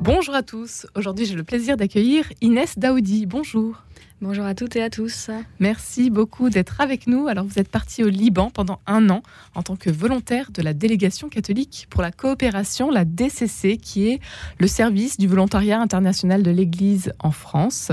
Bonjour 0.00 0.34
à 0.34 0.42
tous. 0.44 0.86
Aujourd'hui, 0.94 1.26
j'ai 1.26 1.34
le 1.34 1.42
plaisir 1.42 1.76
d'accueillir 1.76 2.24
Inès 2.40 2.78
Daoudi. 2.78 3.26
Bonjour. 3.26 3.82
Bonjour 4.20 4.44
à 4.44 4.54
toutes 4.54 4.76
et 4.76 4.82
à 4.82 4.90
tous. 4.90 5.28
Merci 5.58 6.10
beaucoup 6.10 6.50
d'être 6.50 6.80
avec 6.80 7.08
nous. 7.08 7.26
Alors, 7.26 7.44
vous 7.44 7.58
êtes 7.58 7.68
parti 7.68 8.04
au 8.04 8.08
Liban 8.08 8.48
pendant 8.50 8.80
un 8.86 9.10
an 9.10 9.22
en 9.56 9.62
tant 9.62 9.74
que 9.76 9.90
volontaire 9.90 10.50
de 10.52 10.62
la 10.62 10.72
délégation 10.72 11.28
catholique 11.28 11.88
pour 11.90 12.00
la 12.00 12.12
coopération, 12.12 12.90
la 12.90 13.04
DCC, 13.04 13.76
qui 13.76 14.08
est 14.08 14.20
le 14.58 14.68
service 14.68 15.18
du 15.18 15.26
volontariat 15.26 15.80
international 15.80 16.44
de 16.44 16.50
l'Église 16.52 17.12
en 17.18 17.32
France. 17.32 17.90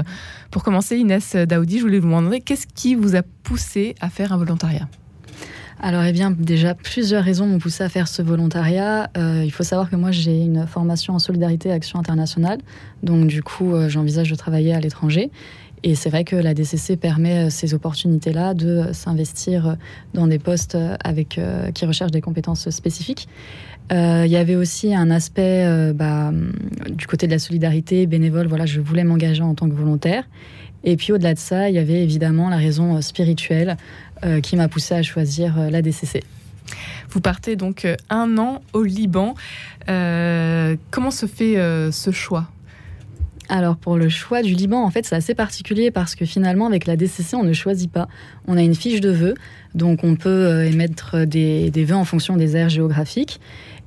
Pour 0.52 0.64
commencer, 0.64 0.98
Inès 0.98 1.36
Daoudi, 1.36 1.80
je 1.80 1.84
voulais 1.84 2.00
vous 2.00 2.08
demander 2.08 2.40
qu'est-ce 2.40 2.68
qui 2.68 2.94
vous 2.94 3.16
a 3.16 3.24
poussé 3.44 3.96
à 4.00 4.10
faire 4.10 4.32
un 4.32 4.38
volontariat? 4.38 4.88
Alors, 5.86 6.04
eh 6.04 6.14
bien, 6.14 6.32
déjà, 6.32 6.74
plusieurs 6.74 7.24
raisons 7.24 7.46
m'ont 7.46 7.60
poussé 7.60 7.84
à 7.84 7.90
faire 7.90 8.08
ce 8.08 8.24
volontariat. 8.24 9.12
Euh, 9.18 9.44
il 9.46 9.52
faut 9.52 9.62
savoir 9.62 9.88
que 9.88 9.96
moi, 9.96 10.10
j'ai 10.10 10.36
une 10.42 10.66
formation 10.66 11.14
en 11.14 11.20
solidarité 11.20 11.70
et 11.70 11.72
action 11.72 12.00
internationale. 12.00 12.58
Donc, 13.04 13.28
du 13.28 13.44
coup, 13.44 13.76
euh, 13.76 13.88
j'envisage 13.88 14.32
de 14.32 14.36
travailler 14.36 14.74
à 14.74 14.80
l'étranger. 14.80 15.30
Et 15.84 15.94
c'est 15.94 16.10
vrai 16.10 16.24
que 16.24 16.36
la 16.36 16.56
DCC 16.56 16.98
permet 16.98 17.46
euh, 17.46 17.50
ces 17.52 17.76
opportunités-là 17.76 18.56
de 18.56 18.86
s'investir 18.94 19.78
dans 20.16 20.26
des 20.26 20.40
postes 20.40 20.76
avec, 21.04 21.40
qui 21.76 21.86
recherchent 21.86 22.10
des 22.10 22.22
compétences 22.22 22.68
spécifiques. 22.72 23.28
Il 23.92 24.26
y 24.26 24.38
avait 24.38 24.56
aussi 24.56 24.96
un 24.96 25.12
aspect 25.12 25.94
bah, 25.94 26.32
du 26.90 27.06
côté 27.06 27.28
de 27.28 27.32
la 27.32 27.38
solidarité 27.38 28.08
bénévole. 28.08 28.48
Voilà, 28.48 28.66
je 28.66 28.82
voulais 28.82 29.04
m'engager 29.04 29.44
en 29.44 29.54
tant 29.54 29.70
que 29.70 29.76
volontaire. 29.76 30.24
Et 30.84 30.98
puis 30.98 31.12
au-delà 31.12 31.34
de 31.34 31.40
ça, 31.40 31.70
il 31.70 31.76
y 31.76 31.80
avait 31.80 32.02
évidemment 32.02 32.50
la 32.50 32.58
raison 32.58 33.02
spirituelle 33.02 33.78
qui 34.42 34.56
m'a 34.56 34.68
poussé 34.68 34.96
à 34.96 35.04
choisir 35.04 35.70
la 35.70 35.82
DCC. 35.82 36.24
Vous 37.10 37.22
partez 37.22 37.56
donc 37.56 37.88
un 38.10 38.38
an 38.38 38.62
au 38.74 38.84
Liban. 38.84 39.36
comment 39.88 41.12
se 41.12 41.26
fait 41.26 41.56
ce 41.92 42.12
choix? 42.12 42.48
Alors 43.50 43.78
pour 43.78 43.98
le 43.98 44.10
choix 44.10 44.42
du 44.42 44.54
Liban, 44.54 44.84
en 44.84 44.90
fait, 44.90 45.06
c'est 45.06 45.16
assez 45.16 45.36
particulier 45.36 45.92
parce 45.92 46.16
que 46.16 46.26
finalement, 46.26 46.66
avec 46.66 46.88
la 46.88 46.96
DCC, 46.96 47.36
on 47.36 47.44
ne 47.44 47.54
choisit 47.54 47.92
pas. 47.92 48.08
On 48.48 48.58
a 48.58 48.62
une 48.62 48.76
fiche 48.76 49.02
de 49.02 49.10
vœux, 49.10 49.36
donc 49.76 50.04
on 50.04 50.16
peut 50.16 50.30
euh, 50.30 50.66
émettre 50.66 51.26
des, 51.26 51.70
des 51.70 51.86
vœux 51.86 51.96
en 51.96 52.06
fonction 52.06 52.38
des 52.38 52.56
aires 52.56 52.70
géographiques. 52.70 53.40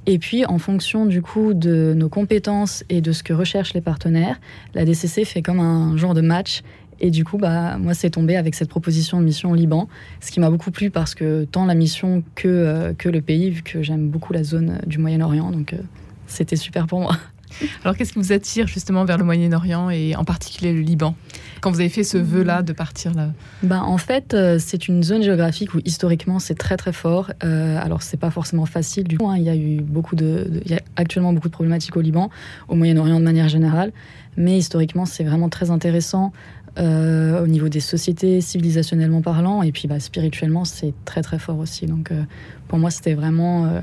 Et 0.06 0.19
puis, 0.19 0.47
en 0.47 0.58
fonction 0.58 1.06
du 1.06 1.22
coup 1.22 1.55
de 1.55 1.92
nos 1.94 2.08
compétences 2.08 2.84
et 2.88 3.00
de 3.00 3.12
ce 3.12 3.22
que 3.22 3.33
recherchent 3.33 3.75
les 3.75 3.81
partenaires, 3.81 4.41
la 4.75 4.84
DCC 4.84 5.25
fait 5.25 5.42
comme 5.42 5.60
un 5.60 5.97
genre 5.97 6.14
de 6.14 6.22
match. 6.22 6.62
Et 7.00 7.10
du 7.10 7.24
coup, 7.24 7.38
bah, 7.38 7.78
moi, 7.78 7.94
c'est 7.94 8.10
tombé 8.10 8.36
avec 8.36 8.54
cette 8.54 8.68
proposition 8.68 9.20
de 9.20 9.24
mission 9.24 9.50
au 9.50 9.54
Liban, 9.54 9.88
ce 10.20 10.30
qui 10.30 10.41
m'a 10.41 10.50
beaucoup 10.50 10.70
plu 10.70 10.91
parce 10.91 11.14
que 11.14 11.44
tant 11.44 11.64
la 11.64 11.74
mission 11.74 12.22
que, 12.34 12.48
euh, 12.48 12.92
que 12.94 13.08
le 13.08 13.20
pays, 13.20 13.50
vu 13.50 13.62
que 13.62 13.82
j'aime 13.82 14.08
beaucoup 14.08 14.32
la 14.32 14.42
zone 14.42 14.80
du 14.86 14.98
Moyen-Orient, 14.98 15.50
donc 15.50 15.72
euh, 15.72 15.78
c'était 16.26 16.56
super 16.56 16.86
pour 16.86 17.00
moi. 17.00 17.16
Alors, 17.84 17.96
qu'est-ce 17.96 18.12
qui 18.12 18.19
vous 18.19 18.32
attire 18.32 18.66
justement 18.66 19.04
vers 19.04 19.19
le 19.19 19.24
Moyen-Orient 19.24 19.91
et 19.91 20.14
en 20.16 20.24
particulier 20.24 20.72
le 20.72 20.80
Liban? 20.80 21.14
Quand 21.60 21.70
vous 21.70 21.80
avez 21.80 21.88
fait 21.88 22.04
ce 22.04 22.19
vœu-là 22.19 22.62
de 22.62 22.72
partir 22.72 23.14
là 23.14 23.30
ben, 23.62 23.80
En 23.82 23.98
fait, 23.98 24.34
euh, 24.34 24.58
c'est 24.60 24.88
une 24.88 25.02
zone 25.02 25.22
géographique 25.22 25.74
où 25.74 25.80
historiquement 25.84 26.38
c'est 26.38 26.54
très 26.54 26.76
très 26.76 26.92
fort. 26.92 27.32
Euh, 27.44 27.78
alors, 27.82 28.02
c'est 28.02 28.16
pas 28.16 28.30
forcément 28.30 28.66
facile 28.66 29.04
du 29.04 29.16
tout. 29.16 29.28
Hein. 29.28 29.36
Il 29.38 29.44
y 29.44 29.48
a 29.48 29.56
eu 29.56 29.80
beaucoup 29.80 30.16
de, 30.16 30.60
il 30.64 30.70
y 30.70 30.74
a 30.74 30.80
actuellement 30.96 31.32
beaucoup 31.32 31.48
de 31.48 31.52
problématiques 31.52 31.96
au 31.96 32.00
Liban, 32.00 32.30
au 32.69 32.74
Moyen-Orient 32.74 33.19
de 33.19 33.24
manière 33.24 33.48
générale. 33.48 33.92
Mais 34.36 34.56
historiquement, 34.56 35.04
c'est 35.04 35.24
vraiment 35.24 35.48
très 35.48 35.70
intéressant. 35.70 36.32
Euh, 36.79 37.43
au 37.43 37.47
niveau 37.47 37.69
des 37.69 37.81
sociétés, 37.81 38.41
civilisationnellement 38.41 39.21
parlant, 39.21 39.62
et 39.62 39.73
puis 39.73 39.89
bah, 39.89 39.98
spirituellement, 39.98 40.65
c'est 40.65 40.95
très 41.05 41.23
très 41.23 41.39
fort 41.39 41.59
aussi. 41.59 41.87
Donc 41.87 42.12
euh, 42.12 42.23
pour 42.69 42.79
moi, 42.79 42.91
c'était 42.91 43.15
vraiment 43.15 43.83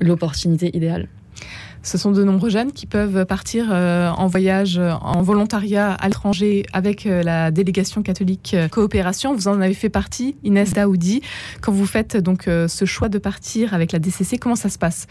l'opportunité 0.00 0.74
idéale. 0.76 1.08
Ce 1.84 1.98
sont 1.98 2.12
de 2.12 2.24
nombreux 2.24 2.48
jeunes 2.48 2.72
qui 2.72 2.86
peuvent 2.86 3.26
partir 3.26 3.68
euh, 3.70 4.08
en 4.08 4.26
voyage, 4.26 4.78
en 4.78 5.20
volontariat 5.20 5.92
à 5.92 6.08
l'étranger 6.08 6.64
avec 6.72 7.04
euh, 7.04 7.22
la 7.22 7.50
délégation 7.50 8.02
catholique 8.02 8.54
euh, 8.54 8.68
coopération. 8.68 9.34
Vous 9.34 9.48
en 9.48 9.60
avez 9.60 9.74
fait 9.74 9.90
partie, 9.90 10.34
Inès 10.44 10.72
Daoudi. 10.72 11.20
Quand 11.60 11.72
vous 11.72 11.84
faites 11.84 12.16
donc 12.16 12.44
ce 12.44 12.84
choix 12.86 13.10
de 13.10 13.18
partir 13.18 13.74
avec 13.74 13.92
la 13.92 13.98
DCC, 13.98 14.38
comment 14.38 14.56
ça 14.56 14.70
se 14.70 14.78
passe? 14.78 15.06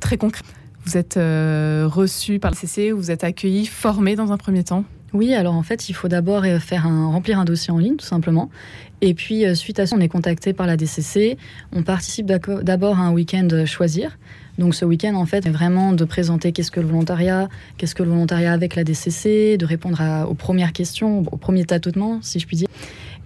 Très 0.00 0.16
concret. 0.16 0.42
Vous 0.84 0.96
êtes 0.96 1.14
reçu 1.16 2.38
par 2.38 2.50
la 2.50 2.54
DCC, 2.54 2.90
vous 2.90 3.10
êtes 3.10 3.22
accueilli, 3.22 3.66
formé 3.66 4.16
dans 4.16 4.32
un 4.32 4.36
premier 4.36 4.64
temps? 4.64 4.84
Oui, 5.12 5.34
alors 5.34 5.54
en 5.54 5.62
fait, 5.62 5.88
il 5.88 5.92
faut 5.92 6.08
d'abord 6.08 6.44
faire 6.60 6.86
un, 6.86 7.06
remplir 7.08 7.38
un 7.38 7.44
dossier 7.44 7.72
en 7.72 7.78
ligne, 7.78 7.96
tout 7.96 8.06
simplement. 8.06 8.50
Et 9.00 9.14
puis, 9.14 9.44
suite 9.56 9.78
à 9.78 9.86
ça, 9.86 9.96
on 9.96 10.00
est 10.00 10.08
contacté 10.08 10.52
par 10.52 10.66
la 10.66 10.76
DCC. 10.76 11.38
On 11.72 11.82
participe 11.82 12.26
d'abord 12.26 12.98
à 12.98 13.02
un 13.02 13.12
week-end 13.12 13.48
choisir. 13.66 14.18
Donc 14.58 14.74
ce 14.74 14.84
week-end, 14.84 15.14
en 15.14 15.26
fait, 15.26 15.46
est 15.46 15.50
vraiment 15.50 15.92
de 15.92 16.04
présenter 16.04 16.52
qu'est-ce 16.52 16.70
que 16.70 16.80
le 16.80 16.86
volontariat, 16.86 17.48
qu'est-ce 17.76 17.94
que 17.94 18.02
le 18.02 18.08
volontariat 18.08 18.52
avec 18.52 18.74
la 18.74 18.84
DCC, 18.84 19.58
de 19.58 19.66
répondre 19.66 20.02
aux 20.28 20.34
premières 20.34 20.72
questions, 20.72 21.20
aux 21.30 21.36
premiers 21.36 21.64
tâtonnements, 21.64 22.20
si 22.22 22.38
je 22.38 22.46
puis 22.46 22.56
dire. 22.56 22.68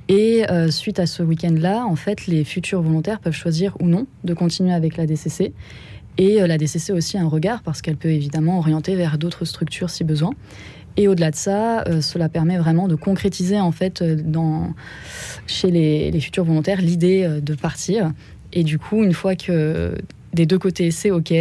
Et 0.09 0.45
euh, 0.51 0.73
suite 0.73 0.99
à 0.99 1.07
ce 1.07 1.23
week-end-là, 1.23 1.85
en 1.87 1.95
fait, 1.95 2.27
les 2.27 2.43
futurs 2.43 2.83
volontaires 2.83 3.21
peuvent 3.21 3.33
choisir 3.33 3.77
ou 3.81 3.87
non 3.87 4.09
de 4.25 4.35
continuer 4.35 4.73
avec 4.73 4.97
la 4.97 5.07
DCC. 5.07 5.53
Et 6.19 6.43
euh, 6.43 6.49
la 6.49 6.59
DCC 6.59 6.93
aussi 6.93 7.17
a 7.17 7.21
un 7.21 7.29
regard 7.29 7.63
parce 7.63 7.81
qu'elle 7.81 7.97
peut 7.97 8.11
évidemment 8.11 8.59
orienter 8.59 8.97
vers 8.97 9.19
d'autres 9.19 9.45
structures 9.45 9.89
si 9.89 10.03
besoin. 10.03 10.33
Et 10.97 11.09
au-delà 11.09 11.31
de 11.31 11.37
ça, 11.37 11.83
euh, 11.83 12.01
cela 12.01 12.29
permet 12.29 12.59
vraiment 12.59 12.89
de 12.89 12.95
concrétiser 12.95 13.61
en 13.61 13.73
fait 13.73 14.03
dans, 14.03 14.75
chez 15.47 15.71
les, 15.71 16.21
futurs 16.21 16.45
volontaires 16.45 16.81
l'idée 16.81 17.41
de 17.41 17.55
partir. 17.55 18.13
Et 18.53 18.65
du 18.65 18.79
coup, 18.79 19.03
une 19.03 19.15
fois 19.15 19.37
que 19.37 19.95
des 20.33 20.47
deux 20.47 20.59
côtés, 20.59 20.91
c'est 20.91 21.11
OK. 21.11 21.33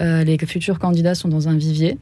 Euh, 0.00 0.24
les 0.24 0.38
futurs 0.38 0.78
candidats 0.78 1.14
sont 1.14 1.28
dans 1.28 1.48
un 1.48 1.56
vivier. 1.56 1.98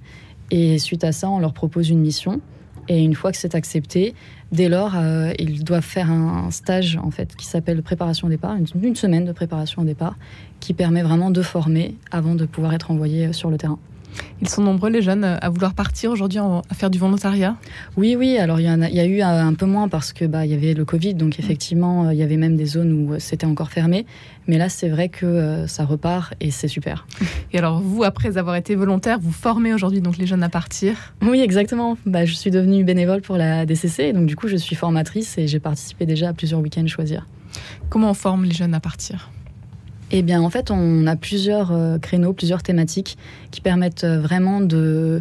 Et 0.51 0.79
suite 0.79 1.05
à 1.05 1.13
ça, 1.13 1.29
on 1.29 1.39
leur 1.39 1.53
propose 1.53 1.91
une 1.91 2.01
mission. 2.01 2.41
Et 2.89 3.03
une 3.03 3.15
fois 3.15 3.33
que 3.33 3.39
c'est 3.39 3.57
accepté, 3.57 4.15
dès 4.53 4.69
lors, 4.69 4.93
euh, 4.95 5.33
ils 5.41 5.65
doivent 5.65 5.83
faire 5.83 6.11
un 6.11 6.51
stage 6.53 6.97
en 7.03 7.11
fait 7.11 7.35
qui 7.35 7.45
s'appelle 7.45 7.83
préparation 7.83 8.29
au 8.29 8.31
départ, 8.31 8.55
une, 8.55 8.67
une, 8.81 8.95
semaine 8.95 9.25
de 9.25 9.33
préparation 9.33 9.83
au 9.83 9.85
départ, 9.85 10.17
qui 10.61 10.73
permet 10.73 11.03
vraiment 11.03 11.33
de 11.33 11.43
former 11.43 11.97
avant 12.13 12.37
de 12.37 12.47
pouvoir 12.47 12.75
être 12.75 12.93
envoyé 12.93 13.27
euh, 13.27 13.33
sur 13.33 13.51
le 13.51 13.57
terrain. 13.57 13.81
Ils 14.43 14.49
sont 14.49 14.63
nombreux, 14.63 14.91
les 14.91 15.03
jeunes, 15.03 15.25
à 15.25 15.49
vouloir 15.49 15.75
partir 15.75 16.11
aujourd'hui 16.11 16.39
à 16.39 16.75
faire 16.75 16.91
du 16.91 16.99
volontariat 16.99 17.57
Oui, 17.97 18.17
oui. 18.17 18.37
Alors, 18.39 18.61
il 18.61 18.67
y, 18.67 19.01
a, 19.01 19.07
eu 19.07 19.23
un 19.23 19.55
peu 19.55 19.67
moins 19.67 19.89
parce 19.89 20.13
que 20.13 20.25
bah, 20.25 20.45
y 20.45 20.55
avait 20.55 20.75
le 20.75 20.85
Covid. 20.85 21.15
Donc, 21.15 21.39
effectivement, 21.39 22.11
il 22.11 22.19
y 22.19 22.23
avait 22.23 22.37
même 22.37 22.57
des 22.57 22.67
zones 22.67 22.93
où 22.93 23.19
c'était 23.19 23.47
encore 23.47 23.71
fermé. 23.71 24.07
Mais 24.47 24.59
là, 24.59 24.69
c'est 24.69 24.89
vrai 24.89 25.09
que 25.09 25.27
euh, 25.27 25.67
ça 25.67 25.85
repart 25.85 26.35
et 26.41 26.51
c'est 26.51 26.69
super. 26.69 27.07
Et 27.53 27.59
alors, 27.59 27.81
vous, 27.81 28.05
après 28.05 28.39
avoir 28.39 28.57
été 28.57 28.75
volontaire, 28.75 29.19
vous 29.21 29.33
formez 29.33 29.73
aujourd'hui 29.73 30.01
donc 30.01 30.19
les 30.19 30.27
jeunes 30.27 30.43
à 30.43 30.49
partir? 30.49 31.15
Oui, 31.23 31.41
exactement. 31.41 31.97
Bah, 32.07 32.25
je 32.25 32.35
suis 32.35 32.51
devenue 32.51 32.85
bénévole 32.85 33.23
pour 33.23 33.37
la 33.37 33.67
DCC. 33.67 34.13
Donc, 34.13 34.27
du 34.27 34.37
coup, 34.37 34.49
je 34.49 34.57
suis 34.57 34.77
formatrice 34.77 35.39
et 35.39 35.49
j'ai 35.49 35.61
participé 35.61 36.07
déjà 36.07 36.29
à 36.29 36.33
plusieurs 36.33 36.61
week-ends 36.61 36.87
choisir. 36.87 37.27
Comment 37.89 38.11
on 38.11 38.15
forme 38.15 38.45
les 38.45 38.55
jeunes 38.55 38.75
à 38.75 38.81
partir? 38.81 39.31
Eh 40.13 40.23
bien, 40.23 40.41
en 40.41 40.51
fait, 40.51 40.71
on 40.71 41.07
a 41.07 41.17
plusieurs 41.17 41.73
euh, 41.73 41.99
créneaux, 41.99 42.33
plusieurs 42.33 42.63
thématiques 42.63 43.19
qui 43.51 43.61
permettent 43.61 44.05
euh, 44.05 44.21
vraiment 44.21 44.61
de, 44.61 45.21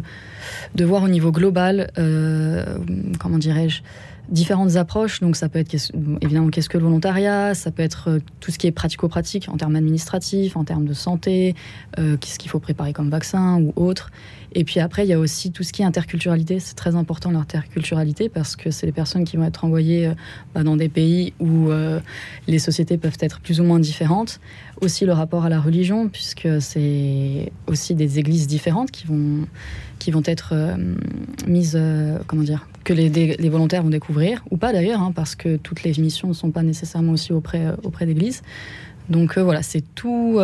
de 0.74 0.84
voir 0.84 1.02
au 1.02 1.08
niveau 1.08 1.32
global, 1.32 1.90
euh, 1.98 2.78
comment 3.18 3.38
dirais-je, 3.38 3.82
différentes 4.28 4.76
approches. 4.76 5.20
Donc, 5.20 5.36
ça 5.36 5.48
peut 5.48 5.58
être 5.58 5.74
évidemment 6.20 6.48
qu'est-ce 6.48 6.68
que 6.68 6.78
le 6.78 6.84
volontariat, 6.84 7.54
ça 7.54 7.70
peut 7.70 7.82
être 7.82 8.20
tout 8.40 8.50
ce 8.50 8.58
qui 8.58 8.66
est 8.66 8.72
pratico-pratique 8.72 9.48
en 9.48 9.56
termes 9.56 9.76
administratifs, 9.76 10.56
en 10.56 10.64
termes 10.64 10.86
de 10.86 10.94
santé, 10.94 11.54
qu'est-ce 11.96 12.38
qu'il 12.38 12.50
faut 12.50 12.60
préparer 12.60 12.92
comme 12.92 13.10
vaccin 13.10 13.60
ou 13.60 13.72
autre. 13.76 14.10
Et 14.52 14.64
puis 14.64 14.80
après, 14.80 15.04
il 15.04 15.08
y 15.08 15.12
a 15.12 15.18
aussi 15.18 15.52
tout 15.52 15.62
ce 15.62 15.72
qui 15.72 15.82
est 15.82 15.84
interculturalité. 15.84 16.60
C'est 16.60 16.74
très 16.74 16.94
important 16.94 17.30
l'interculturalité 17.30 18.28
parce 18.28 18.56
que 18.56 18.70
c'est 18.70 18.86
les 18.86 18.92
personnes 18.92 19.24
qui 19.24 19.36
vont 19.36 19.44
être 19.44 19.64
envoyées 19.64 20.10
bah, 20.54 20.62
dans 20.62 20.76
des 20.76 20.88
pays 20.88 21.34
où 21.40 21.68
les 22.46 22.58
sociétés 22.58 22.96
peuvent 22.96 23.18
être 23.20 23.40
plus 23.40 23.60
ou 23.60 23.64
moins 23.64 23.80
différentes 23.80 24.40
aussi 24.80 25.06
le 25.06 25.12
rapport 25.12 25.44
à 25.44 25.48
la 25.48 25.60
religion, 25.60 26.08
puisque 26.08 26.48
c'est 26.60 27.52
aussi 27.66 27.94
des 27.94 28.18
églises 28.18 28.46
différentes 28.46 28.90
qui 28.90 29.06
vont, 29.06 29.46
qui 29.98 30.10
vont 30.10 30.22
être 30.24 30.50
euh, 30.52 30.76
mises, 31.46 31.76
euh, 31.76 32.18
comment 32.26 32.42
dire, 32.42 32.66
que 32.86 32.92
les, 32.92 33.08
les, 33.10 33.48
volontaires 33.48 33.82
vont 33.82 33.90
découvrir, 33.90 34.44
ou 34.50 34.56
pas 34.56 34.72
d'ailleurs, 34.72 35.02
hein, 35.02 35.12
parce 35.14 35.34
que 35.34 35.56
toutes 35.56 35.82
les 35.82 35.92
missions 35.98 36.28
ne 36.28 36.32
sont 36.32 36.52
pas 36.52 36.62
nécessairement 36.62 37.12
aussi 37.12 37.32
auprès, 37.32 37.66
euh, 37.66 37.76
auprès 37.82 38.06
d'églises. 38.06 38.42
Donc 39.10 39.38
voilà, 39.38 39.62
c'est 39.62 39.84
tout 39.94 40.40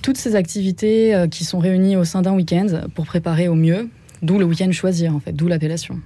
toutes 0.00 0.16
ces 0.16 0.34
activités 0.34 1.26
qui 1.30 1.44
sont 1.44 1.58
réunies 1.58 1.96
au 1.96 2.04
sein 2.04 2.22
d'un 2.22 2.32
week-end 2.32 2.68
pour 2.94 3.04
préparer 3.04 3.48
au 3.48 3.54
mieux, 3.54 3.90
d'où 4.22 4.38
le 4.38 4.46
week-end 4.46 4.72
choisir 4.72 5.14
en 5.14 5.20
fait, 5.20 5.32
d'où 5.32 5.46
l'appellation. 5.46 6.00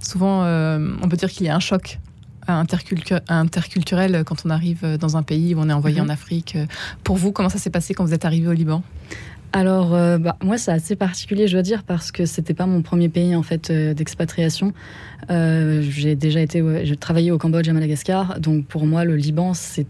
Souvent, 0.00 0.42
on 0.44 1.08
peut 1.08 1.16
dire 1.16 1.30
qu'il 1.30 1.46
y 1.46 1.48
a 1.48 1.54
un 1.54 1.60
choc 1.60 2.00
interculturel 2.48 4.24
quand 4.24 4.44
on 4.44 4.50
arrive 4.50 4.96
dans 4.98 5.16
un 5.16 5.22
pays 5.22 5.54
où 5.54 5.60
on 5.60 5.68
est 5.68 5.72
envoyé 5.72 6.00
mhm. 6.00 6.06
en 6.06 6.08
Afrique. 6.08 6.58
Pour 7.04 7.16
vous, 7.16 7.30
comment 7.30 7.48
ça 7.48 7.58
s'est 7.58 7.70
passé 7.70 7.94
quand 7.94 8.04
vous 8.04 8.14
êtes 8.14 8.24
arrivé 8.24 8.48
au 8.48 8.52
Liban? 8.52 8.82
Alors, 9.52 9.90
bah, 10.18 10.36
moi, 10.42 10.58
c'est 10.58 10.72
assez 10.72 10.96
particulier, 10.96 11.46
je 11.46 11.52
dois 11.52 11.62
dire, 11.62 11.82
parce 11.82 12.12
que 12.12 12.26
c'était 12.26 12.54
pas 12.54 12.66
mon 12.66 12.82
premier 12.82 13.08
pays 13.08 13.34
en 13.34 13.42
fait 13.42 13.72
d'expatriation. 13.72 14.72
j'ai 15.28 16.14
déjà 16.14 16.40
été, 16.40 16.62
j'ai 16.84 16.96
travaillé 16.96 17.30
au 17.30 17.38
Cambodge 17.38 17.68
à 17.68 17.72
Madagascar, 17.72 18.38
donc 18.40 18.66
pour 18.66 18.86
moi, 18.86 19.04
le 19.04 19.16
Liban, 19.16 19.54
c'est 19.54 19.86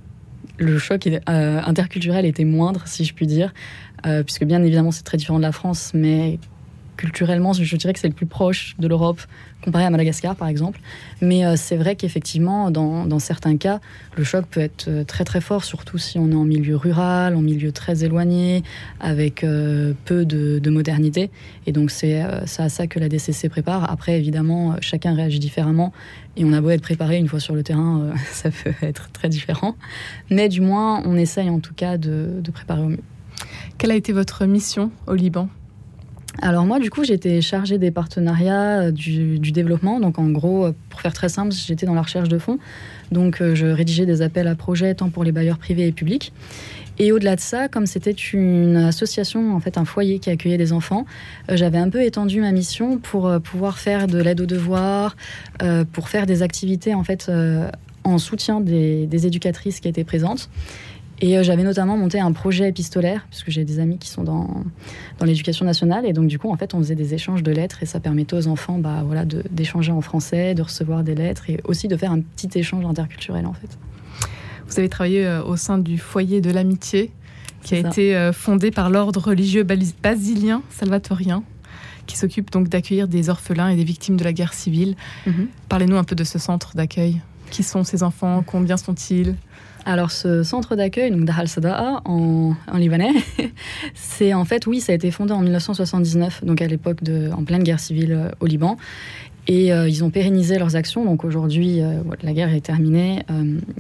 le 0.59 0.79
choc 0.79 1.09
interculturel 1.27 2.25
était 2.25 2.45
moindre, 2.45 2.83
si 2.87 3.05
je 3.05 3.13
puis 3.13 3.27
dire, 3.27 3.53
puisque 4.25 4.45
bien 4.45 4.63
évidemment, 4.63 4.91
c'est 4.91 5.03
très 5.03 5.19
différent 5.19 5.39
de 5.39 5.45
la 5.45 5.53
France, 5.53 5.93
mais 5.95 6.39
culturellement, 6.97 7.53
je 7.53 7.77
dirais 7.77 7.93
que 7.93 7.99
c'est 7.99 8.09
le 8.09 8.15
plus 8.15 8.27
proche 8.27 8.75
de 8.79 8.89
l'Europe 8.89 9.21
comparé 9.63 9.85
à 9.85 9.91
Madagascar, 9.91 10.37
par 10.37 10.49
exemple. 10.49 10.81
Mais 11.21 11.45
euh, 11.45 11.55
c'est 11.57 11.77
vrai 11.77 11.97
qu'effectivement, 11.97 12.71
dans, 12.71 13.19
certains 13.19 13.57
cas, 13.57 13.81
le 14.17 14.25
choc 14.25 14.47
peut 14.51 14.61
être 14.61 14.87
euh, 14.89 15.05
très 15.05 15.25
très 15.25 15.41
fort, 15.41 15.65
surtout 15.65 15.99
si 15.99 16.19
on 16.19 16.31
est 16.31 16.35
en 16.35 16.45
milieu 16.45 16.77
rural, 16.77 17.35
en 17.35 17.41
milieu 17.41 17.73
très 17.73 18.05
éloigné, 18.05 18.63
avec 19.01 19.45
euh, 19.45 19.93
peu 20.05 20.25
de, 20.25 20.71
modernité. 20.71 21.31
Et 21.67 21.73
donc 21.73 21.91
c'est 21.91 22.21
à 22.21 22.69
ça 22.69 22.87
que 22.87 22.99
la 22.99 23.09
DCC 23.09 23.49
prépare. 23.49 23.91
Après, 23.91 24.19
évidemment, 24.19 24.77
chacun 24.81 25.15
réagit 25.15 25.39
différemment. 25.39 25.93
Et 26.37 26.45
on 26.45 26.53
a 26.53 26.61
beau 26.61 26.71
être 26.71 26.83
préparé 26.83 27.17
une 27.17 27.29
fois 27.29 27.41
sur 27.41 27.55
le 27.55 27.63
terrain, 27.63 28.11
ça 28.31 28.51
peut 28.51 28.75
être 28.83 29.11
très 29.13 29.29
différent. 29.29 29.77
Mais 30.31 30.49
du 30.49 30.61
moins, 30.61 31.03
on 31.07 31.17
essaye 31.17 31.49
en 31.49 31.61
tout 31.61 31.75
cas 31.75 31.97
de, 31.97 32.41
de 32.43 32.51
préparer 32.51 32.83
au 32.83 32.89
mieux. 32.89 33.03
Quelle 33.79 33.91
a 33.91 33.97
été 33.97 34.13
votre 34.13 34.45
mission 34.47 34.91
au 35.07 35.15
Liban? 35.15 35.49
Alors 36.43 36.67
moi, 36.67 36.79
du 36.79 36.91
coup, 36.91 37.05
j'étais 37.05 37.41
chargée 37.41 37.79
des 37.79 37.91
partenariats, 37.91 38.83
euh, 38.83 38.91
du, 38.91 39.39
développement. 39.39 40.01
Donc 40.01 40.19
en 40.19 40.29
gros, 40.29 40.67
euh, 40.67 40.73
pour 40.91 41.01
faire 41.01 41.13
très 41.13 41.29
simple, 41.29 41.53
j'étais 41.53 41.87
dans 41.87 41.95
la 41.95 42.03
recherche 42.03 42.29
de 42.29 42.39
fonds. 42.39 42.59
Donc 43.11 43.41
euh, 43.41 43.55
je 43.55 43.67
rédigeais 43.67 44.07
des 44.07 44.23
appels 44.23 44.49
à 44.49 44.55
projets 44.55 44.95
tant 44.95 45.09
pour 45.09 45.25
les 45.25 45.33
bailleurs 45.33 45.59
privés 45.59 45.87
et 45.87 45.93
publics. 45.93 46.33
Et 46.99 47.13
au-delà 47.13 47.37
de 47.37 47.41
ça, 47.41 47.69
comme 47.69 47.87
c'était 47.87 48.11
une 48.11 48.77
association, 48.77 49.55
en 49.55 49.61
fait 49.61 49.77
un 49.77 49.85
foyer 49.85 50.19
qui 50.19 50.31
accueillait 50.31 50.57
des 50.57 50.73
enfants, 50.73 51.05
j'avais 51.53 51.77
un 51.77 51.91
peu 51.91 52.03
étendu 52.03 52.41
ma 52.41 52.53
mission 52.53 52.97
pour 52.97 53.31
pouvoir 53.43 53.79
faire 53.79 54.07
de 54.07 54.17
l'aide 54.19 54.41
aux 54.41 54.47
devoirs, 54.47 55.15
pour 55.93 56.09
faire 56.09 56.25
des 56.25 56.43
activités 56.43 56.95
en 56.95 57.05
fait 57.05 57.31
en 58.03 58.17
soutien 58.17 58.63
des, 58.63 59.07
des 59.07 59.27
éducatrices 59.27 59.81
qui 59.81 59.89
étaient 59.89 60.05
présentes. 60.05 60.49
Et 61.21 61.39
euh, 61.39 61.43
j'avais 61.43 61.63
notamment 61.63 61.97
monté 61.97 62.21
un 62.21 62.33
projet 62.33 62.69
épistolaire, 62.69 63.27
puisque 63.31 63.51
j'ai 63.51 63.65
des 63.65 63.79
amis 63.79 63.99
qui 63.99 64.09
sont 64.09 64.23
dans, 64.23 64.65
dans 65.19 65.27
l'éducation 65.27 65.65
nationale. 65.65 66.05
Et 66.05 66.13
donc, 66.13 66.27
du 66.27 66.39
coup, 66.39 66.51
en 66.51 66.57
fait, 66.57 66.75
on 66.75 66.79
faisait 66.79 66.95
des 66.95 67.15
échanges 67.15 67.43
de 67.43 67.53
lettres 67.53 67.83
et 67.83 67.87
ça 67.87 68.01
permettait 68.01 68.37
aux 68.37 68.49
enfants 68.49 68.79
bah, 68.79 69.03
voilà, 69.05 69.25
d'échanger 69.25 69.93
en 69.93 70.03
français, 70.03 70.55
de 70.55 70.63
recevoir 70.63 71.05
des 71.05 71.15
lettres 71.15 71.49
et 71.49 71.61
aussi 71.65 71.89
de 71.89 71.97
faire 71.97 72.13
un 72.13 72.21
petit 72.21 72.59
échange 72.59 72.85
interculturel, 72.85 73.47
en 73.47 73.55
fait. 73.55 73.79
Vous 74.69 74.79
avez 74.79 74.89
travaillé 74.89 75.27
euh, 75.27 75.43
au 75.43 75.57
sein 75.57 75.79
du 75.79 75.97
foyer 75.97 76.41
de 76.41 76.51
l'amitié, 76.51 77.13
qui 77.63 77.75
a 77.75 77.79
été 77.79 78.15
euh, 78.15 78.33
fondé 78.33 78.71
par 78.71 78.91
l'ordre 78.91 79.21
religieux 79.21 79.65
basilien 79.65 80.63
salvatorien, 80.71 81.43
qui 82.07 82.17
s'occupe 82.17 82.51
donc 82.51 82.69
d'accueillir 82.69 83.09
des 83.09 83.29
orphelins 83.29 83.69
et 83.69 83.77
des 83.77 83.85
victimes 83.85 84.17
de 84.17 84.23
la 84.23 84.33
guerre 84.33 84.55
civile. 84.55 84.95
Mhm. 85.27 85.49
Parlez-nous 85.69 85.97
un 85.97 86.05
peu 86.05 86.15
de 86.15 86.25
ce 86.25 86.39
centre 86.39 86.77
d'accueil. 86.77 87.21
Qui 87.51 87.63
sont 87.63 87.85
ces 87.85 88.03
enfants? 88.03 88.45
Combien 88.47 88.77
sont-ils? 88.77 89.35
Alors, 89.87 90.11
ce 90.11 90.43
centre 90.43 90.75
d'accueil, 90.75 91.13
donc 91.13 91.25
Dahal 91.25 91.47
Sada'a 91.47 92.03
en, 92.05 92.55
en 92.67 92.77
libanais, 92.77 93.13
c'est 93.95 94.35
en 94.35 94.45
fait, 94.45 94.67
oui, 94.67 94.81
ça 94.81 94.91
a 94.91 94.97
été 94.97 95.13
fondé 95.13 95.33
en 95.33 95.43
1979, 95.43 96.45
donc 96.45 96.61
à 96.61 96.67
l'époque 96.67 97.05
de, 97.05 97.31
en 97.31 97.45
pleine 97.45 97.63
guerre 97.63 97.79
civile 97.79 98.13
euh, 98.13 98.29
au 98.41 98.47
Liban. 98.47 98.79
Et 99.47 99.73
euh, 99.73 99.89
ils 99.89 100.03
ont 100.03 100.11
pérennisé 100.11 100.59
leurs 100.59 100.75
actions. 100.75 101.05
Donc 101.05 101.25
aujourd'hui, 101.25 101.81
euh, 101.81 102.01
la 102.25 102.33
guerre 102.33 102.53
est 102.53 102.63
terminée, 102.63 103.23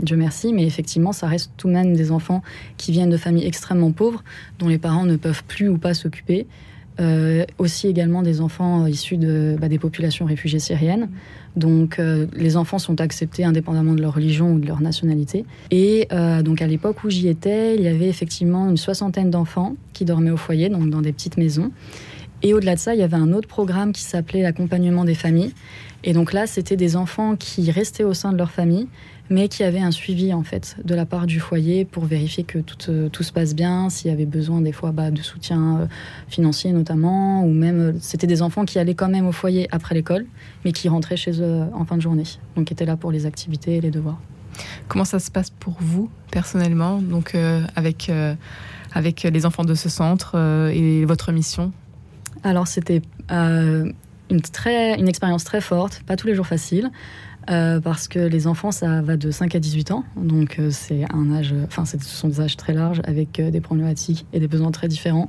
Dieu 0.01 0.17
merci. 0.17 0.53
Mais 0.53 0.65
effectivement, 0.65 1.11
ça 1.11 1.27
reste 1.27 1.51
tout 1.57 1.67
de 1.67 1.73
même 1.73 1.97
des 1.97 2.13
enfants 2.13 2.41
qui 2.77 2.93
viennent 2.93 3.11
de 3.11 3.17
familles 3.17 3.47
extrêmement 3.47 3.91
pauvres, 3.91 4.23
dont 4.61 4.69
les 4.69 4.79
parents 4.79 5.07
ne 5.07 5.17
peuvent 5.17 5.43
plus 5.43 5.69
ou 5.69 5.77
pas 5.77 5.93
s'occuper. 5.93 6.47
aussi 7.59 7.89
également 7.89 8.23
des 8.23 8.41
enfants 8.41 8.87
issus 8.87 9.19
bah, 9.61 9.69
des 9.69 9.81
populations 9.81 10.25
réfugiées 10.25 10.61
syriennes. 10.61 11.09
Donc 11.57 11.99
euh, 11.99 12.27
les 12.35 12.57
enfants 12.57 12.79
sont 12.79 13.01
acceptés 13.01 13.45
indépendamment 13.45 13.95
de 13.95 14.03
leur 14.03 14.15
religion 14.15 14.53
ou 14.53 14.59
de 14.59 14.67
leur 14.67 14.81
nationalité. 14.81 15.45
Et 15.71 16.07
euh, 16.13 16.43
donc 16.43 16.61
à 16.63 16.67
l'époque 16.67 17.03
où 17.03 17.11
j'y 17.11 17.29
étais, 17.29 17.77
il 17.77 17.83
y 17.83 17.89
avait 17.89 18.09
effectivement 18.09 18.69
une 18.69 18.77
soixantaine 18.77 19.31
d'enfants 19.31 19.77
qui 19.93 20.05
dormaient 20.05 20.31
au 20.31 20.37
foyer, 20.37 20.69
donc 20.69 20.91
dans 20.91 21.01
des 21.01 21.13
petites 21.13 21.39
maisons. 21.39 21.71
Et 22.43 22.53
au-delà 22.53 22.75
de 22.75 22.81
ça, 22.81 22.95
il 22.95 23.01
y 23.01 23.03
avait 23.03 23.17
un 23.17 23.33
autre 23.33 23.49
programme 23.49 23.93
qui 23.93 24.03
s'appelait 24.03 24.43
l'accompagnement 24.43 25.05
des 25.05 25.15
familles. 25.15 25.53
Et 26.05 26.13
donc 26.13 26.33
là, 26.33 26.47
c'était 26.47 26.77
des 26.77 26.95
enfants 26.95 27.35
qui 27.35 27.71
restaient 27.71 28.05
au 28.05 28.15
sein 28.15 28.33
de 28.33 28.37
leur 28.37 28.51
famille, 28.51 28.87
mais 29.31 29.49
qui 29.49 29.65
avait 29.65 29.81
un 29.81 29.91
suivi 29.91 30.33
en 30.33 30.43
fait 30.43 30.77
de 30.85 30.95
la 30.95 31.07
part 31.07 31.27
du 31.27 31.41
foyer 31.41 31.85
pour 31.85 32.05
vérifier 32.05 32.45
que 32.45 32.59
tout, 32.59 32.91
euh, 32.91 33.09
tout 33.09 33.23
se 33.23 33.33
passe 33.33 33.55
bien, 33.55 33.91
s'il 33.91 34.11
y 34.11 34.15
avait 34.15 34.27
besoin 34.27 34.61
des 34.61 34.73
fois 34.73 34.93
bah, 34.93 35.11
de 35.11 35.21
soutien 35.23 35.81
euh, 35.81 35.87
financier 36.29 36.73
notamment, 36.73 37.45
ou 37.45 37.53
même 37.53 37.81
euh, 37.81 37.93
c'était 38.01 38.27
des 38.27 38.43
enfants 38.43 38.65
qui 38.65 38.79
allaient 38.79 38.95
quand 38.95 39.09
même 39.09 39.27
au 39.27 39.33
foyer 39.33 39.69
après 39.73 39.95
l'école, 39.95 40.27
mais 40.65 40.73
qui 40.73 40.89
rentraient 40.89 41.17
chez 41.17 41.41
eux 41.41 41.63
en 41.73 41.85
fin 41.85 41.97
de 41.97 42.03
journée, 42.03 42.25
donc 42.55 42.67
qui 42.67 42.73
étaient 42.73 42.87
là 42.87 42.97
pour 42.97 43.11
les 43.11 43.27
activités 43.27 43.77
et 43.77 43.81
les 43.81 43.91
devoirs. 43.91 44.19
Comment 44.89 45.05
ça 45.05 45.19
se 45.19 45.31
passe 45.31 45.51
pour 45.51 45.77
vous 45.81 46.09
personnellement, 46.31 47.03
donc 47.03 47.37
avec 47.75 48.11
avec 48.95 49.25
les 49.25 49.45
enfants 49.45 49.65
de 49.65 49.75
ce 49.75 49.91
centre 49.91 50.35
et 50.73 51.05
votre 51.05 51.31
mission? 51.31 51.73
Alors 52.43 52.67
c'était 52.67 53.03
une, 53.29 54.41
très, 54.41 54.99
une 54.99 55.09
expérience 55.09 55.45
très 55.45 55.61
forte, 55.61 56.03
pas 56.07 56.17
tous 56.17 56.27
les 56.27 56.35
jours 56.35 56.47
facile. 56.47 56.91
Euh, 57.49 57.81
parce 57.81 58.09
que 58.09 58.19
les 58.19 58.47
enfants, 58.47 58.73
ça 58.73 59.03
va 59.03 59.17
de 59.17 59.31
5 59.31 59.55
à 59.55 59.61
18 59.61 59.93
ans. 59.93 60.05
Donc, 60.17 60.59
euh, 60.59 60.71
c'est 60.71 61.05
un 61.13 61.33
âge, 61.33 61.55
enfin, 61.67 61.85
ce 61.85 61.99
sont 62.01 62.29
des 62.29 62.41
âges 62.41 62.57
très 62.57 62.73
larges 62.73 63.01
avec 63.05 63.39
euh, 63.39 63.51
des 63.51 63.61
problématiques 63.61 64.27
et 64.33 64.41
des 64.41 64.49
besoins 64.49 64.71
très 64.73 64.89
différents. 64.89 65.29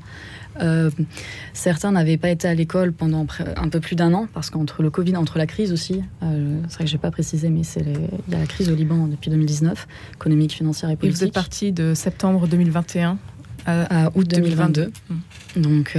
certains 1.54 1.92
n'avaient 1.92 2.18
pas 2.18 2.30
été 2.30 2.48
à 2.48 2.56
l'école 2.56 2.92
pendant 2.92 3.28
un 3.58 3.70
peu 3.70 3.80
plus 3.80 3.96
d'un 3.96 4.12
an 4.16 4.28
parce 4.34 4.50
qu'entre 4.50 4.82
le 4.82 4.90
Covid, 4.90 5.16
entre 5.16 5.38
la 5.38 5.46
crise 5.46 5.72
aussi, 5.72 6.02
c'est 6.22 6.74
vrai 6.74 6.86
que 6.86 6.90
j'ai 6.90 6.98
pas 6.98 7.12
précisé, 7.12 7.50
mais 7.50 7.62
c'est 7.64 7.86
il 8.28 8.34
y 8.34 8.36
a 8.36 8.40
la 8.40 8.48
crise 8.48 8.70
au 8.72 8.76
Liban 8.76 9.06
depuis 9.06 9.30
2019, 9.30 9.88
économique, 10.16 10.54
financière 10.54 10.90
et 10.90 10.96
politique. 10.96 11.22
Et 11.22 11.26
vous 11.26 11.28
êtes 11.30 11.34
parti 11.34 11.72
de 11.72 11.94
septembre 11.94 12.48
2021 12.48 13.20
à, 13.68 14.10
août 14.16 14.28
2022. 14.28 14.92
Mmh. 15.10 15.62
Donc, 15.62 15.98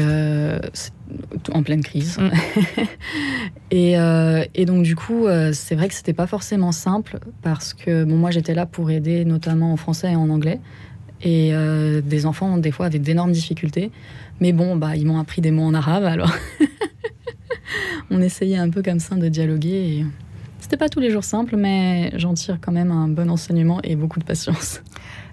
en 1.52 1.62
pleine 1.62 1.82
crise. 1.82 2.18
Mm. 3.70 3.74
Euh, 3.74 4.44
et, 4.54 4.64
donc 4.64 4.82
du 4.82 4.96
coup, 4.96 5.26
euh, 5.26 5.50
c'est 5.52 5.74
vrai 5.74 5.88
que 5.88 5.94
c'était 5.94 6.14
pas 6.14 6.26
forcément 6.26 6.72
simple 6.72 7.18
parce 7.42 7.74
que 7.74 8.04
bon, 8.04 8.16
moi 8.16 8.30
j'étais 8.30 8.54
là 8.54 8.64
pour 8.64 8.90
aider 8.90 9.26
notamment 9.26 9.72
en 9.74 9.76
français 9.76 10.12
et 10.12 10.16
en 10.16 10.30
anglais. 10.30 10.58
Et 11.20 11.50
euh, 11.52 12.00
des 12.00 12.24
enfants, 12.24 12.56
des 12.56 12.70
fois, 12.70 12.86
avaient 12.86 12.98
d'énormes 12.98 13.32
difficultés. 13.32 13.90
Mais 14.40 14.52
bon, 14.52 14.76
bah, 14.76 14.96
ils 14.96 15.06
m'ont 15.06 15.18
appris 15.18 15.42
des 15.42 15.50
mots 15.50 15.64
en 15.64 15.74
arabe, 15.74 16.04
alors 16.04 16.32
on 18.10 18.22
essayait 18.22 18.56
un 18.56 18.70
peu 18.70 18.82
comme 18.82 19.00
ça 19.00 19.16
de 19.16 19.28
dialoguer. 19.28 19.68
Et... 19.98 20.06
C'était 20.60 20.78
pas 20.78 20.88
tous 20.88 21.00
les 21.00 21.10
jours 21.10 21.24
simple, 21.24 21.56
mais 21.56 22.10
j'en 22.16 22.32
tire 22.32 22.58
quand 22.60 22.72
même 22.72 22.90
un 22.90 23.08
bon 23.08 23.28
enseignement 23.30 23.80
et 23.82 23.96
beaucoup 23.96 24.18
de 24.18 24.24
patience 24.24 24.80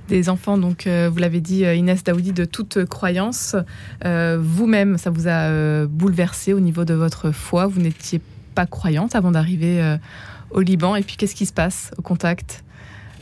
des 0.08 0.30
enfants, 0.30 0.58
donc 0.58 0.88
euh, 0.88 1.10
vous 1.12 1.18
l'avez 1.18 1.42
dit, 1.42 1.66
euh, 1.66 1.76
Inès 1.76 2.04
Daoudi, 2.04 2.32
de 2.32 2.46
toute 2.46 2.86
croyance. 2.86 3.56
Euh, 4.06 4.38
vous-même, 4.42 4.98
ça 4.98 5.10
vous 5.10 5.28
a 5.28 5.86
bouleversé 5.86 6.54
au 6.54 6.60
niveau 6.60 6.86
de 6.86 6.94
votre 6.94 7.32
foi. 7.32 7.68
Vous 7.68 7.82
n'étiez 7.82 8.22
pas 8.54 8.66
croyante 8.66 9.16
avant 9.16 9.32
d'arriver 9.32 9.98
au 10.52 10.62
Liban. 10.62 10.96
Et 10.96 11.02
puis, 11.02 11.18
qu'est-ce 11.18 11.36
qui 11.36 11.46
se 11.46 11.54
passe 11.54 11.92
au 11.98 12.02
contact 12.02 12.64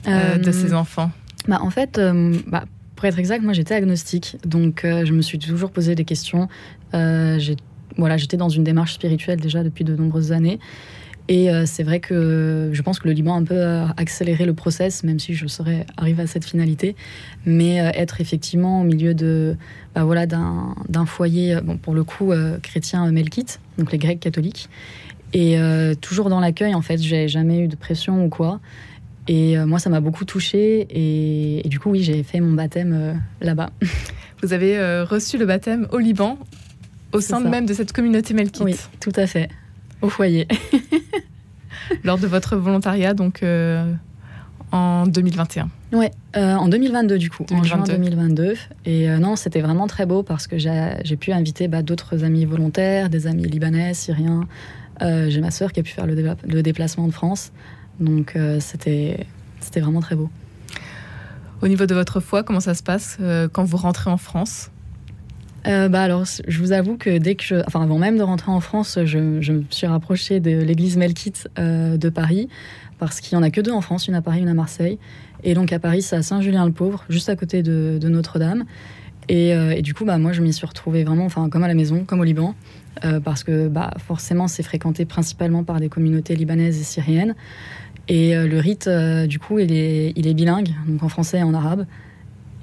de 0.05 0.51
ces 0.51 0.73
enfants? 0.73 1.11
bah, 1.47 1.59
En 1.61 1.69
fait, 1.69 1.99
bah, 2.47 2.65
pour 2.95 3.05
être 3.05 3.17
exact, 3.17 3.43
moi 3.43 3.53
j'étais 3.53 3.73
agnostique. 3.73 4.37
Donc, 4.45 4.81
je 4.83 5.11
me 5.11 5.21
suis 5.21 5.39
toujours 5.39 5.71
posé 5.71 5.95
des 5.95 6.05
questions. 6.05 6.47
voilà, 6.91 8.17
j'étais 8.17 8.37
dans 8.37 8.49
une 8.49 8.63
démarche 8.63 8.93
spirituelle 8.93 9.39
déjà 9.39 9.63
depuis 9.63 9.83
de 9.83 9.95
nombreuses 9.95 10.31
années. 10.31 10.59
Et 11.29 11.49
euh, 11.49 11.63
c'est 11.65 11.83
vrai 11.83 11.99
que 11.99 12.69
je 12.73 12.81
pense 12.81 12.99
que 12.99 13.07
le 13.07 13.13
Liban 13.13 13.35
a 13.35 13.37
un 13.37 13.43
peu 13.43 13.55
euh, 13.55 13.85
accéléré 13.95 14.45
le 14.45 14.53
process, 14.53 15.03
même 15.03 15.19
si 15.19 15.33
je 15.33 15.47
serais 15.47 15.85
arrivée 15.95 16.23
à 16.23 16.27
cette 16.27 16.43
finalité. 16.43 16.95
Mais 17.45 17.79
euh, 17.79 17.91
être 17.93 18.19
effectivement 18.19 18.81
au 18.81 18.83
milieu 18.83 19.13
de, 19.13 19.55
bah 19.95 20.03
voilà, 20.03 20.25
d'un 20.25 21.05
foyer, 21.05 21.59
bon, 21.63 21.77
pour 21.77 21.93
le 21.93 22.03
coup, 22.03 22.33
chrétien 22.61 23.09
melkite, 23.11 23.59
donc 23.77 23.91
les 23.91 23.97
Grecs 23.97 24.19
catholiques, 24.19 24.69
et 25.33 25.57
toujours 25.99 26.29
dans 26.29 26.39
l'accueil, 26.39 26.75
en 26.75 26.81
fait, 26.81 27.01
j'ai 27.01 27.27
jamais 27.27 27.59
eu 27.59 27.67
de 27.67 27.75
pression 27.75 28.25
ou 28.25 28.29
quoi. 28.29 28.59
Et 29.27 29.57
moi, 29.57 29.79
ça 29.79 29.89
m'a 29.89 29.99
beaucoup 29.99 30.25
touchée. 30.25 30.87
Et, 30.91 31.67
du 31.67 31.79
coup, 31.79 31.89
oui, 31.89 32.03
j'ai 32.03 32.21
fait 32.21 32.39
mon 32.39 32.53
baptême 32.53 33.19
là-bas. 33.41 33.71
Vous 34.43 34.53
avez 34.53 35.01
reçu 35.01 35.39
le 35.39 35.45
baptême 35.45 35.87
au 35.91 35.97
Liban, 35.97 36.37
au 37.13 37.19
sein 37.19 37.39
même 37.39 37.65
de 37.65 37.73
cette 37.73 37.93
communauté 37.93 38.35
melkite. 38.35 38.63
Oui, 38.63 38.75
tout 38.99 39.13
à 39.15 39.25
fait 39.25 39.49
au 40.03 40.09
foyer. 40.09 40.47
Lors 42.03 42.19
de 42.19 42.27
votre 42.27 42.55
volontariat, 42.55 43.13
donc 43.13 43.41
euh, 43.41 43.91
en 44.71 45.07
2021. 45.07 45.69
Ouais, 45.91 46.11
euh, 46.35 46.55
en 46.55 46.67
2022 46.67 47.17
du 47.17 47.29
coup, 47.29 47.45
en 47.51 47.63
juin 47.63 47.83
2022. 47.83 48.55
Et 48.85 49.09
euh, 49.09 49.17
non, 49.17 49.35
c'était 49.35 49.61
vraiment 49.61 49.87
très 49.87 50.05
beau 50.05 50.21
parce 50.21 50.47
que 50.47 50.57
j'ai 50.57 51.17
pu 51.17 51.31
inviter 51.31 51.67
bah, 51.67 51.81
d'autres 51.81 52.23
amis 52.23 52.45
volontaires, 52.45 53.09
des 53.09 53.27
amis 53.27 53.43
libanais, 53.43 53.93
syriens. 53.93 54.47
j'ai 55.01 55.41
ma 55.41 55.51
sœur 55.51 55.71
qui 55.71 55.79
a 55.79 55.83
pu 55.83 55.91
faire 55.91 56.05
le, 56.05 56.15
le 56.15 56.61
déplacement 56.61 57.07
de 57.07 57.13
France. 57.13 57.51
Donc 57.99 58.37
c'était 58.59 59.25
c'était 59.59 59.79
vraiment 59.79 60.01
très 60.01 60.15
beau. 60.15 60.29
Au 61.61 61.67
niveau 61.67 61.85
de 61.85 61.95
votre 61.95 62.19
foi, 62.19 62.43
comment 62.43 62.59
ça 62.59 62.73
se 62.73 62.83
passe 62.83 63.17
quand 63.53 63.63
vous 63.63 63.77
rentrez 63.77 64.09
en 64.09 64.17
France? 64.17 64.69
Euh, 65.67 65.87
bah 65.87 66.01
alors, 66.01 66.25
je 66.25 66.59
vous 66.59 66.71
avoue 66.71 66.97
que 66.97 67.17
dès 67.17 67.35
que 67.35 67.43
je, 67.43 67.55
enfin 67.67 67.81
avant 67.81 67.97
même 67.97 68.17
de 68.17 68.23
rentrer 68.23 68.51
en 68.51 68.59
France, 68.59 68.99
je, 69.05 69.17
me 69.17 69.63
suis 69.69 69.87
rapprochée 69.87 70.39
de 70.39 70.61
l'église 70.61 70.97
Melkite 70.97 71.47
euh, 71.57 71.97
de 71.97 72.09
Paris 72.09 72.49
parce 72.99 73.21
qu'il 73.21 73.33
y 73.33 73.39
en 73.39 73.43
a 73.43 73.49
que 73.49 73.61
deux 73.61 73.71
en 73.71 73.81
France, 73.81 74.07
une 74.07 74.15
à 74.15 74.21
Paris, 74.21 74.41
une 74.41 74.49
à 74.49 74.53
Marseille. 74.53 74.97
Et 75.43 75.53
donc 75.53 75.73
à 75.73 75.79
Paris, 75.79 76.01
c'est 76.01 76.15
à 76.15 76.21
Saint-Julien-le-Pauvre, 76.21 77.05
juste 77.09 77.29
à 77.29 77.35
côté 77.35 77.63
de, 77.63 77.99
Notre-Dame. 78.03 78.65
Et, 79.29 79.53
euh, 79.53 79.71
et, 79.71 79.81
du 79.81 79.93
coup, 79.93 80.03
bah 80.03 80.17
moi, 80.17 80.33
je 80.33 80.41
m'y 80.41 80.51
suis 80.51 80.65
retrouvée 80.65 81.05
vraiment, 81.05 81.25
enfin 81.25 81.49
comme 81.49 81.63
à 81.63 81.67
la 81.67 81.73
maison, 81.73 82.03
comme 82.05 82.19
au 82.19 82.25
Liban, 82.25 82.55
parce 83.25 83.43
que 83.43 83.67
bah 83.67 83.91
forcément, 83.97 84.47
c'est 84.47 84.63
fréquenté 84.63 85.03
principalement 85.03 85.63
par 85.63 85.79
des 85.79 85.89
communautés 85.89 86.35
libanaises 86.35 86.79
et 86.79 86.83
syriennes. 86.83 87.35
Et 88.07 88.35
le 88.35 88.59
rite, 88.59 88.89
du 89.27 89.39
coup, 89.39 89.59
il 89.59 89.73
est, 89.73 90.13
il 90.15 90.27
est 90.27 90.33
bilingue, 90.33 90.69
donc 90.87 91.03
en 91.03 91.09
français 91.09 91.39
et 91.39 91.43
en 91.43 91.53
arabe. 91.53 91.85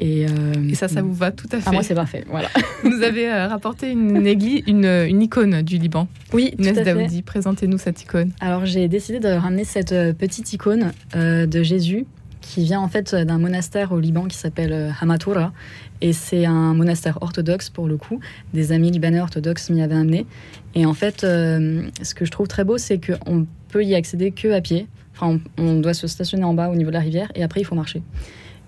Et, 0.00 0.26
euh, 0.26 0.54
et, 0.68 0.74
ça, 0.74 0.88
ça 0.88 1.02
vous 1.02 1.12
va 1.12 1.30
tout 1.30 1.46
à 1.52 1.58
fait. 1.58 1.64
Ah, 1.66 1.72
moi, 1.72 1.82
c'est 1.82 1.94
parfait. 1.94 2.24
Voilà. 2.28 2.48
Vous 2.82 3.02
avez 3.02 3.30
euh, 3.30 3.48
rapporté 3.48 3.90
une, 3.90 4.26
église, 4.26 4.62
une, 4.66 4.86
une, 4.86 5.20
icône 5.20 5.60
du 5.60 5.76
Liban. 5.76 6.08
Oui, 6.32 6.54
Inès 6.58 6.72
tout 6.72 6.80
à 6.80 6.84
Daoudi, 6.84 7.20
présentez-nous 7.20 7.76
cette 7.76 8.02
icône. 8.02 8.32
Alors, 8.40 8.64
j'ai 8.64 8.88
décidé 8.88 9.20
de 9.20 9.28
ramener 9.28 9.64
cette 9.64 9.92
euh, 9.92 10.14
petite 10.14 10.52
icône 10.54 10.92
de 11.14 11.62
Jésus 11.62 12.06
qui 12.40 12.64
vient 12.64 12.80
en 12.80 12.88
fait 12.88 13.14
d'un 13.14 13.38
monastère 13.38 13.92
au 13.92 14.00
Liban 14.00 14.24
qui 14.24 14.38
s'appelle 14.38 14.94
Hamatoura. 15.00 15.52
Et 16.00 16.14
c'est 16.14 16.46
un 16.46 16.72
monastère 16.72 17.18
orthodoxe 17.20 17.68
pour 17.68 17.86
le 17.86 17.96
coup. 17.96 18.20
Des 18.54 18.72
amis 18.72 18.90
libanais 18.90 19.20
orthodoxes 19.20 19.68
m'y 19.70 19.82
avaient 19.82 19.96
amené. 19.96 20.26
Et 20.74 20.86
en 20.86 20.94
fait, 20.94 21.24
euh, 21.24 21.82
ce 22.02 22.14
que 22.14 22.24
je 22.24 22.30
trouve 22.30 22.48
très 22.48 22.64
beau, 22.64 22.78
c'est 22.78 22.98
qu'on 22.98 23.46
peut 23.68 23.84
y 23.84 23.94
accéder 23.94 24.30
que 24.30 24.48
à 24.48 24.62
pied. 24.62 24.86
Enfin, 25.14 25.38
on, 25.58 25.62
on 25.62 25.80
doit 25.80 25.94
se 25.94 26.06
stationner 26.06 26.44
en 26.44 26.54
bas 26.54 26.70
au 26.70 26.74
niveau 26.74 26.90
de 26.90 26.94
la 26.94 27.00
rivière 27.00 27.30
et 27.34 27.42
après, 27.42 27.60
il 27.60 27.64
faut 27.64 27.74
marcher. 27.74 28.02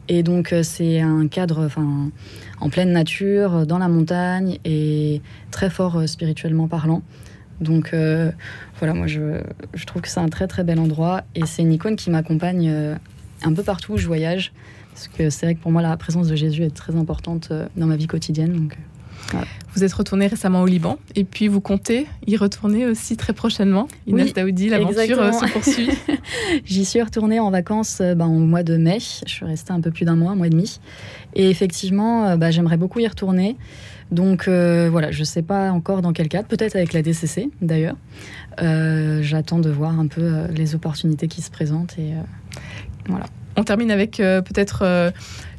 Et 0.08 0.22
donc 0.22 0.52
euh, 0.52 0.62
c'est 0.62 1.00
un 1.00 1.28
cadre 1.28 1.68
en 2.60 2.68
pleine 2.68 2.92
nature, 2.92 3.66
dans 3.66 3.78
la 3.78 3.88
montagne 3.88 4.58
et 4.64 5.20
très 5.50 5.70
fort 5.70 5.96
euh, 5.96 6.06
spirituellement 6.06 6.68
parlant. 6.68 7.02
Donc 7.60 7.94
euh, 7.94 8.32
voilà, 8.78 8.94
moi 8.94 9.06
je, 9.06 9.40
trouve 9.86 10.02
que 10.02 10.08
c'est 10.08 10.20
un 10.20 10.28
très 10.28 10.48
très 10.48 10.64
bel 10.64 10.80
endroit 10.80 11.22
et 11.34 11.46
c'est 11.46 11.62
une 11.62 11.72
icône 11.72 11.96
qui 11.96 12.10
m'accompagne 12.10 12.96
un 13.44 13.52
peu 13.52 13.62
partout 13.62 13.92
où 13.92 13.96
je 13.96 14.06
voyage. 14.06 14.52
Parce 14.92 15.08
que 15.08 15.30
c'est 15.30 15.46
vrai 15.46 15.54
que 15.54 15.60
pour 15.60 15.70
moi 15.70 15.80
la 15.80 15.96
présence 15.96 16.28
de 16.28 16.34
Jésus 16.34 16.64
est 16.64 16.74
très 16.74 16.96
importante 16.96 17.52
dans 17.76 17.86
ma 17.86 17.96
vie 17.96 18.08
quotidienne. 18.08 18.52
Donc, 18.52 18.76
voilà. 19.30 19.46
Vous 19.74 19.84
êtes 19.84 19.92
retourné 19.92 20.26
récemment 20.26 20.62
au 20.62 20.66
Liban 20.66 20.98
et 21.14 21.24
puis 21.24 21.48
vous 21.48 21.60
comptez 21.60 22.06
y 22.26 22.36
retourner 22.36 22.86
aussi 22.86 23.16
très 23.16 23.32
prochainement. 23.32 23.88
Inès 24.06 24.26
oui, 24.26 24.32
Daoudi, 24.32 24.68
l'aventure 24.68 25.20
euh, 25.20 25.32
se 25.32 25.50
poursuit. 25.50 25.88
J'y 26.64 26.84
suis 26.84 27.00
retournée 27.00 27.40
en 27.40 27.50
vacances 27.50 28.00
ben, 28.00 28.26
au 28.26 28.40
mois 28.40 28.62
de 28.62 28.76
mai. 28.76 28.98
Je 29.00 29.32
suis 29.32 29.46
restée 29.46 29.72
un 29.72 29.80
peu 29.80 29.90
plus 29.90 30.04
d'un 30.04 30.16
mois, 30.16 30.32
un 30.32 30.36
mois 30.36 30.48
et 30.48 30.50
demi. 30.50 30.78
Et 31.34 31.48
effectivement, 31.48 32.36
ben, 32.36 32.50
j'aimerais 32.50 32.76
beaucoup 32.76 32.98
y 32.98 33.06
retourner. 33.06 33.56
Donc 34.12 34.46
euh, 34.46 34.88
voilà, 34.90 35.10
je 35.10 35.20
ne 35.20 35.24
sais 35.24 35.42
pas 35.42 35.72
encore 35.72 36.02
dans 36.02 36.12
quel 36.12 36.28
cadre, 36.28 36.46
peut-être 36.46 36.76
avec 36.76 36.92
la 36.92 37.00
DCC 37.00 37.48
d'ailleurs. 37.62 37.96
Euh, 38.60 39.22
J'attends 39.22 39.58
de 39.58 39.70
voir 39.70 39.98
un 39.98 40.06
peu 40.06 40.20
euh, 40.20 40.46
les 40.48 40.74
opportunités 40.74 41.28
qui 41.28 41.40
se 41.40 41.50
présentent 41.50 41.98
et 41.98 42.12
voilà. 43.08 43.24
On 43.56 43.64
termine 43.64 43.90
avec 43.90 44.20
euh, 44.20 44.40
peut-être 44.40 44.82
euh, 44.82 45.10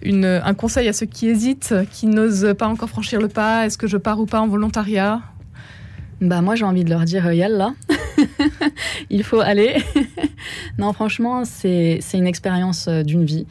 un 0.03 0.53
conseil 0.53 0.87
à 0.87 0.93
ceux 0.93 1.05
qui 1.05 1.27
hésitent, 1.27 1.75
qui 1.91 2.07
n'osent 2.07 2.55
pas 2.57 2.67
encore 2.67 2.89
franchir 2.89 3.21
le 3.21 3.27
pas. 3.27 3.65
Est-ce 3.65 3.77
que 3.77 3.87
je 3.87 3.97
pars 3.97 4.19
ou 4.19 4.25
pas 4.25 4.41
en 4.41 4.47
volontariat? 4.47 5.21
Bah 6.21 6.41
moi 6.41 6.55
j'ai 6.55 6.63
envie 6.63 6.85
de 6.85 6.89
leur 6.89 7.03
dire 7.03 7.33
yalla, 7.33 7.73
il 9.09 9.23
faut 9.23 9.41
aller. 9.41 9.83
non 10.77 10.93
franchement 10.93 11.43
c'est 11.43 11.99
une 12.13 12.27
expérience 12.27 12.87
d'une 12.87 13.25
vie 13.25 13.45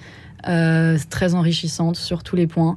euh, 0.48 0.98
très 1.08 1.34
enrichissante 1.34 1.96
sur 1.96 2.24
tous 2.24 2.34
les 2.34 2.48
points. 2.48 2.76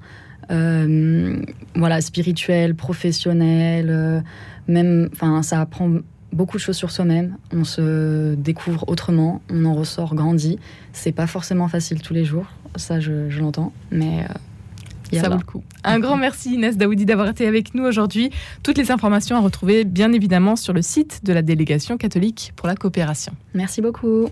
Euh, 0.52 1.42
voilà 1.74 2.00
spirituel, 2.02 2.76
professionnel, 2.76 3.88
euh, 3.90 4.22
même 4.68 5.10
enfin 5.14 5.42
ça 5.42 5.62
apprend 5.62 5.90
beaucoup 6.36 6.58
de 6.58 6.62
choses 6.62 6.76
sur 6.76 6.92
soi-même. 6.92 7.38
On 7.52 7.64
se 7.64 8.36
découvre 8.36 8.88
autrement, 8.88 9.42
on 9.50 9.66
en 9.66 9.74
ressort 9.74 10.16
grandi. 10.16 10.60
C'est 10.94 11.12
pas 11.12 11.28
forcément 11.28 11.68
facile 11.68 12.02
tous 12.02 12.14
les 12.14 12.26
jours, 12.26 12.46
ça 12.76 13.00
je, 13.00 13.30
je 13.30 13.40
l'entends, 13.40 13.74
mais 13.92 14.24
euh, 14.24 15.20
ça 15.20 15.30
vaut 15.30 15.38
le 15.38 15.44
coup. 15.44 15.64
Un 15.84 16.00
grand 16.00 16.18
merci 16.18 16.54
Inès 16.54 16.78
Daoudi 16.78 17.06
d'avoir 17.06 17.30
été 17.30 17.48
avec 17.48 17.74
nous 17.74 17.84
aujourd'hui. 17.84 18.32
Toutes 18.64 18.78
les 18.78 18.92
informations 18.92 19.36
à 19.36 19.40
retrouver 19.40 19.86
bien 19.86 20.12
évidemment 20.12 20.56
sur 20.56 20.74
le 20.74 20.82
site 20.82 21.22
de 21.24 21.34
la 21.34 21.42
délégation 21.42 21.98
catholique 21.98 22.54
pour 22.56 22.68
la 22.68 22.76
coopération. 22.76 23.34
Merci 23.54 23.82
beaucoup. 23.82 24.30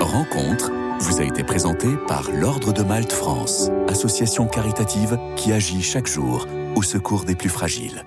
Rencontre 0.00 0.72
vous 1.02 1.20
a 1.20 1.24
été 1.24 1.42
présentée 1.42 1.96
par 2.06 2.30
l'Ordre 2.30 2.72
de 2.72 2.82
Malte 2.82 3.10
France, 3.10 3.70
association 3.88 4.46
caritative 4.46 5.18
qui 5.34 5.52
agit 5.52 5.82
chaque 5.82 6.06
jour 6.06 6.46
au 6.76 6.82
secours 6.82 7.24
des 7.24 7.34
plus 7.34 7.48
fragiles. 7.48 8.04